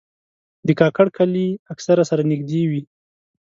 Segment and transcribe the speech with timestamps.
[0.67, 2.81] د کاکړ کلي اکثره سره نږدې وي.